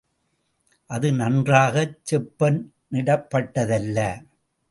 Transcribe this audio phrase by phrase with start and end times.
[0.89, 3.99] அது நன்றாகச் செப்பனிடப்பட்டதல்ல.